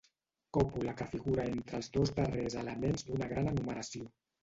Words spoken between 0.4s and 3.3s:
Còpula que figura entre els dos darrers elements